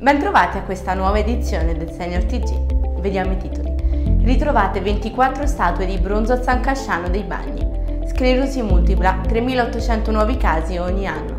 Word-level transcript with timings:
Bentrovati 0.00 0.56
a 0.56 0.62
questa 0.62 0.94
nuova 0.94 1.18
edizione 1.18 1.76
del 1.76 1.90
Senior 1.90 2.24
TG. 2.24 3.00
Vediamo 3.02 3.32
i 3.32 3.36
titoli. 3.36 3.74
Ritrovate 4.24 4.80
24 4.80 5.46
statue 5.46 5.84
di 5.84 5.98
bronzo 5.98 6.32
a 6.32 6.40
San 6.40 6.62
Casciano 6.62 7.10
dei 7.10 7.22
Bagni. 7.22 8.08
Sclerosi 8.08 8.62
multipla, 8.62 9.20
3800 9.28 10.10
nuovi 10.10 10.38
casi 10.38 10.78
ogni 10.78 11.06
anno. 11.06 11.38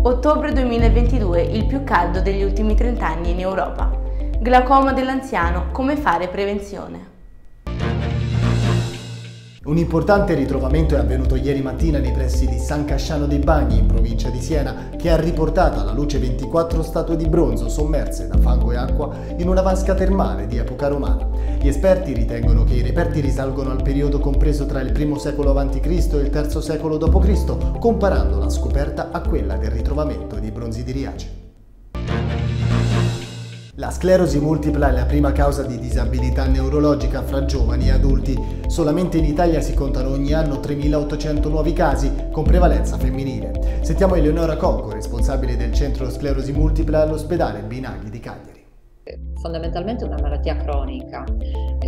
Ottobre 0.00 0.50
2022, 0.54 1.42
il 1.42 1.66
più 1.66 1.84
caldo 1.84 2.22
degli 2.22 2.42
ultimi 2.42 2.74
30 2.74 3.06
anni 3.06 3.32
in 3.32 3.40
Europa. 3.40 3.90
Glaucoma 4.38 4.94
dell'anziano, 4.94 5.66
come 5.70 5.94
fare 5.96 6.28
prevenzione. 6.28 7.09
Un 9.70 9.78
importante 9.78 10.34
ritrovamento 10.34 10.96
è 10.96 10.98
avvenuto 10.98 11.36
ieri 11.36 11.62
mattina 11.62 12.00
nei 12.00 12.10
pressi 12.10 12.44
di 12.44 12.58
San 12.58 12.84
Casciano 12.84 13.26
dei 13.26 13.38
Bagni, 13.38 13.78
in 13.78 13.86
provincia 13.86 14.28
di 14.28 14.40
Siena, 14.40 14.88
che 14.96 15.10
ha 15.10 15.16
riportato 15.16 15.78
alla 15.78 15.92
luce 15.92 16.18
24 16.18 16.82
statue 16.82 17.14
di 17.14 17.28
bronzo 17.28 17.68
sommerse 17.68 18.26
da 18.26 18.36
fango 18.36 18.72
e 18.72 18.76
acqua 18.76 19.14
in 19.36 19.48
una 19.48 19.62
vasca 19.62 19.94
termale 19.94 20.48
di 20.48 20.56
epoca 20.56 20.88
romana. 20.88 21.28
Gli 21.60 21.68
esperti 21.68 22.12
ritengono 22.12 22.64
che 22.64 22.74
i 22.74 22.82
reperti 22.82 23.20
risalgono 23.20 23.70
al 23.70 23.84
periodo 23.84 24.18
compreso 24.18 24.66
tra 24.66 24.80
il 24.80 24.90
I 24.90 25.18
secolo 25.20 25.56
a.C. 25.56 25.86
e 25.86 26.16
il 26.18 26.30
III 26.34 26.60
secolo 26.60 26.96
d.C., 26.96 27.78
comparando 27.78 28.40
la 28.40 28.48
scoperta 28.48 29.10
a 29.12 29.20
quella 29.20 29.56
del 29.56 29.70
ritrovamento 29.70 30.40
dei 30.40 30.50
bronzi 30.50 30.82
di 30.82 30.90
Riace. 30.90 31.39
La 33.80 33.90
sclerosi 33.90 34.38
multipla 34.38 34.90
è 34.90 34.92
la 34.92 35.06
prima 35.06 35.32
causa 35.32 35.62
di 35.62 35.78
disabilità 35.78 36.44
neurologica 36.46 37.22
fra 37.22 37.46
giovani 37.46 37.88
e 37.88 37.92
adulti. 37.92 38.36
Solamente 38.66 39.16
in 39.16 39.24
Italia 39.24 39.62
si 39.62 39.72
contano 39.72 40.10
ogni 40.10 40.34
anno 40.34 40.56
3.800 40.56 41.48
nuovi 41.48 41.72
casi, 41.72 42.12
con 42.30 42.44
prevalenza 42.44 42.98
femminile. 42.98 43.78
Sentiamo 43.80 44.16
Eleonora 44.16 44.58
Cocco, 44.58 44.92
responsabile 44.92 45.56
del 45.56 45.72
centro 45.72 46.10
sclerosi 46.10 46.52
multipla 46.52 47.00
all'ospedale 47.00 47.62
Binaghi 47.62 48.10
di 48.10 48.20
Cagliari 48.20 48.58
fondamentalmente 49.40 50.04
una 50.04 50.18
malattia 50.20 50.54
cronica, 50.56 51.24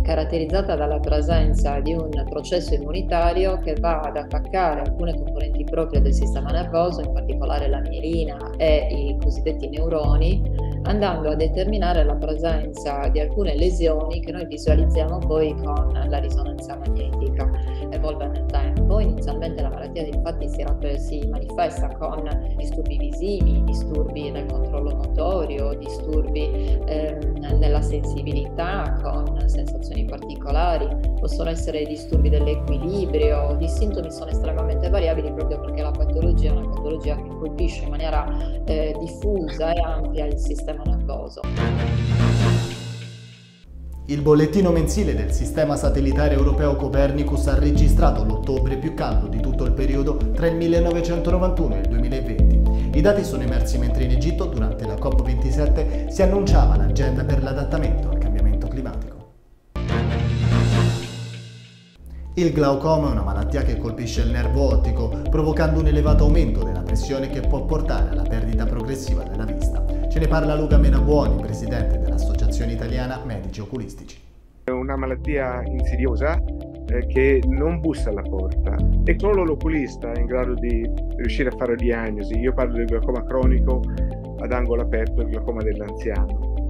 caratterizzata 0.01 0.75
dalla 0.75 0.99
presenza 0.99 1.79
di 1.79 1.93
un 1.93 2.09
processo 2.29 2.73
immunitario 2.73 3.59
che 3.59 3.75
va 3.79 3.99
ad 3.99 4.17
attaccare 4.17 4.81
alcune 4.81 5.15
componenti 5.15 5.63
proprie 5.63 6.01
del 6.01 6.13
sistema 6.13 6.49
nervoso, 6.49 7.01
in 7.01 7.13
particolare 7.13 7.69
la 7.69 7.79
mielina 7.79 8.51
e 8.57 8.87
i 8.89 9.17
cosiddetti 9.21 9.69
neuroni, 9.69 10.72
andando 10.83 11.29
a 11.29 11.35
determinare 11.35 12.03
la 12.03 12.15
presenza 12.15 13.07
di 13.09 13.19
alcune 13.19 13.55
lesioni 13.55 14.19
che 14.21 14.31
noi 14.31 14.45
visualizziamo 14.45 15.19
poi 15.19 15.55
con 15.63 15.91
la 16.07 16.17
risonanza 16.17 16.77
magnetica. 16.77 17.49
Evolve 17.89 18.27
nel 18.27 18.45
tempo, 18.47 18.99
inizialmente 18.99 19.61
la 19.61 19.69
malattia 19.69 20.05
infatti 20.05 20.49
si, 20.49 20.65
si 20.97 21.27
manifesta 21.27 21.87
con 21.97 22.23
disturbi 22.57 22.97
visivi, 22.97 23.63
disturbi 23.63 24.31
nel 24.31 24.45
controllo 24.45 24.95
motorio, 24.95 25.73
disturbi 25.75 26.79
ehm, 26.85 27.57
nella 27.57 27.81
sensibilità 27.81 28.97
con 29.01 29.41
sensazioni 29.47 30.05
particolari, 30.05 30.87
possono 31.19 31.49
essere 31.49 31.85
disturbi 31.85 32.29
dell'equilibrio, 32.29 33.57
i 33.59 33.67
sintomi 33.67 34.11
sono 34.11 34.31
estremamente 34.31 34.89
variabili 34.89 35.31
proprio 35.31 35.59
perché 35.59 35.81
la 35.81 35.91
patologia 35.91 36.49
è 36.49 36.51
una 36.57 36.69
patologia 36.69 37.15
che 37.15 37.27
colpisce 37.27 37.83
in 37.83 37.89
maniera 37.89 38.25
eh, 38.65 38.95
diffusa 38.99 39.73
e 39.73 39.81
ampia 39.81 40.25
il 40.25 40.37
sistema 40.37 40.72
nervoso. 40.83 41.41
Il 44.07 44.21
bollettino 44.21 44.71
mensile 44.71 45.15
del 45.15 45.31
sistema 45.31 45.77
satellitare 45.77 46.33
europeo 46.33 46.75
Copernicus 46.75 47.47
ha 47.47 47.57
registrato 47.57 48.25
l'ottobre 48.25 48.77
più 48.77 48.93
caldo 48.93 49.27
di 49.27 49.39
tutto 49.39 49.63
il 49.63 49.71
periodo 49.71 50.17
tra 50.33 50.47
il 50.47 50.55
1991 50.55 51.75
e 51.75 51.79
il 51.79 51.87
2020. 51.87 52.97
I 52.97 53.01
dati 53.01 53.23
sono 53.23 53.43
emersi 53.43 53.77
mentre 53.77 54.03
in 54.03 54.11
Egitto, 54.11 54.45
durante 54.45 54.85
la 54.85 54.95
COP27, 54.95 56.09
si 56.09 56.21
annunciava 56.21 56.75
l'agenda 56.75 57.23
per 57.23 57.41
l'adattamento 57.41 58.09
al 58.09 58.17
cambiamento 58.17 58.67
climatico. 58.67 59.13
Il 62.35 62.51
glaucoma 62.51 63.09
è 63.09 63.11
una 63.11 63.21
malattia 63.21 63.61
che 63.61 63.77
colpisce 63.77 64.21
il 64.21 64.31
nervo 64.31 64.63
ottico, 64.63 65.21
provocando 65.29 65.79
un 65.79 65.87
elevato 65.87 66.23
aumento 66.23 66.63
della 66.63 66.81
pressione 66.81 67.29
che 67.29 67.41
può 67.41 67.63
portare 67.63 68.09
alla 68.09 68.23
perdita 68.23 68.65
progressiva 68.65 69.23
della 69.23 69.45
vista. 69.45 69.82
Ce 70.13 70.19
ne 70.19 70.27
parla 70.27 70.53
Luca 70.53 70.77
Menabuoni, 70.77 71.41
presidente 71.41 71.97
dell'Associazione 71.97 72.73
Italiana 72.73 73.19
Medici 73.25 73.61
Oculistici. 73.61 74.15
È 74.63 74.69
una 74.69 74.95
malattia 74.95 75.63
insidiosa 75.65 76.39
eh, 76.85 77.07
che 77.07 77.41
non 77.47 77.79
bussa 77.79 78.11
alla 78.11 78.21
porta 78.21 78.75
e 79.05 79.15
solo 79.17 79.43
l'oculista 79.43 80.11
è 80.11 80.19
in 80.19 80.27
grado 80.27 80.53
di 80.53 80.87
riuscire 81.15 81.49
a 81.49 81.55
fare 81.57 81.75
diagnosi. 81.75 82.37
Io 82.37 82.53
parlo 82.53 82.73
del 82.73 82.85
glaucoma 82.85 83.23
cronico 83.23 83.81
ad 84.37 84.51
angolo 84.51 84.83
aperto, 84.83 85.21
il 85.21 85.29
glaucoma 85.29 85.63
dell'anziano. 85.63 86.67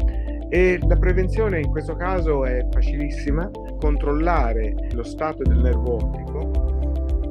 E 0.48 0.80
la 0.82 0.96
prevenzione 0.96 1.60
in 1.60 1.70
questo 1.70 1.98
caso 1.98 2.46
è 2.46 2.66
facilissima, 2.72 3.52
controllare 3.78 4.74
lo 4.94 5.04
stato 5.04 5.44
del 5.44 5.58
nervo 5.58 5.96
ottico 5.96 6.74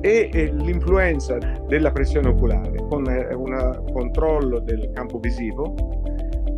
e, 0.02 0.50
l'influenza 0.52 1.38
della 1.68 1.92
pressione 1.92 2.28
oculare 2.28 2.84
con 2.88 3.08
eh, 3.08 3.32
un 3.32 3.84
controllo 3.92 4.58
del 4.58 4.90
campo 4.92 5.18
visivo, 5.18 6.01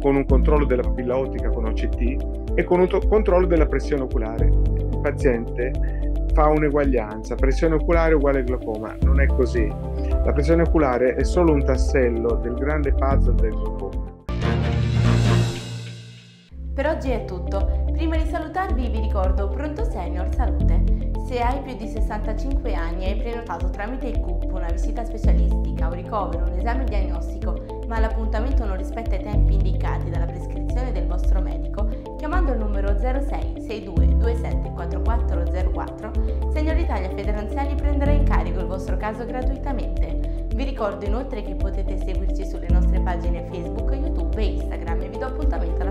con 0.04 0.16
un 0.16 0.26
controllo 0.26 0.66
della 0.66 0.82
papilla 0.82 1.16
ottica 1.16 1.48
con 1.48 1.64
OCT 1.64 2.52
e 2.56 2.64
con 2.64 2.78
un 2.80 2.88
controllo 3.08 3.46
della 3.46 3.64
pressione 3.64 4.02
oculare. 4.02 4.44
Il 4.44 5.00
paziente 5.00 5.72
fa 6.34 6.48
un'eguaglianza, 6.48 7.36
pressione 7.36 7.76
oculare 7.76 8.12
uguale 8.12 8.44
glaucoma, 8.44 8.94
non 9.00 9.18
è 9.22 9.26
così. 9.26 9.66
La 9.66 10.32
pressione 10.34 10.60
oculare 10.60 11.14
è 11.14 11.24
solo 11.24 11.54
un 11.54 11.64
tassello 11.64 12.34
del 12.42 12.52
grande 12.52 12.92
puzzle 12.92 13.34
del 13.36 13.52
glaucoma. 13.52 14.12
Per 16.74 16.86
oggi 16.86 17.10
è 17.10 17.24
tutto. 17.24 17.86
Prima 17.92 18.18
di 18.18 18.28
salutarvi 18.28 18.88
vi 18.90 19.00
ricordo 19.00 19.48
Pronto 19.48 19.84
Senior 19.84 20.28
Salute. 20.34 21.12
Se 21.26 21.40
hai 21.40 21.62
più 21.62 21.76
di 21.76 21.88
65 21.88 22.74
anni 22.74 23.06
e 23.06 23.12
hai 23.12 23.16
prenotato 23.16 23.70
tramite 23.70 24.08
il 24.08 24.20
CUP 24.20 24.52
una 24.52 24.70
visita 24.70 25.02
specialistica, 25.02 25.86
un 25.86 25.94
ricovero, 25.94 26.44
un 26.44 26.58
esame 26.58 26.84
diagnostico, 26.84 27.73
ma 27.94 28.00
l'appuntamento 28.00 28.64
non 28.64 28.76
rispetta 28.76 29.14
i 29.14 29.22
tempi 29.22 29.54
indicati 29.54 30.10
dalla 30.10 30.26
prescrizione 30.26 30.90
del 30.90 31.06
vostro 31.06 31.40
medico, 31.40 31.86
chiamando 32.18 32.50
il 32.50 32.58
numero 32.58 32.98
06 32.98 33.60
62 33.60 34.06
27 34.16 34.72
4404, 34.72 36.10
Signor 36.52 36.76
Italia 36.76 37.08
Federanziani 37.10 37.76
prenderà 37.76 38.10
in 38.10 38.24
carico 38.24 38.58
il 38.58 38.66
vostro 38.66 38.96
caso 38.96 39.24
gratuitamente. 39.24 40.46
Vi 40.52 40.64
ricordo 40.64 41.04
inoltre 41.04 41.44
che 41.44 41.54
potete 41.54 41.96
seguirci 41.98 42.44
sulle 42.44 42.66
nostre 42.68 42.98
pagine 42.98 43.46
Facebook, 43.48 43.92
YouTube 43.92 44.42
e 44.42 44.44
Instagram 44.44 45.02
e 45.02 45.08
vi 45.10 45.18
do 45.18 45.26
appuntamento 45.26 45.83